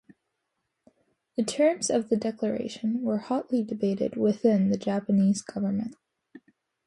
[1.37, 5.95] The terms of the declaration were hotly debated within the Japanese government.